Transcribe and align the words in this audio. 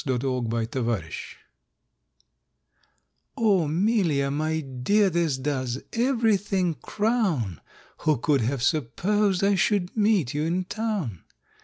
THE 0.03 0.17
RUINED 0.17 0.51
MAID 0.79 1.13
"O 3.37 3.67
'Melia, 3.67 4.31
my 4.31 4.61
dear, 4.61 5.11
this 5.11 5.37
does 5.37 5.83
everything 5.93 6.73
crown! 6.73 7.61
Who 7.99 8.17
could 8.17 8.41
have 8.41 8.63
supposed 8.63 9.43
I 9.43 9.53
should 9.53 9.95
meet 9.95 10.33
you 10.33 10.41
in 10.41 10.63
Town? 10.65 11.21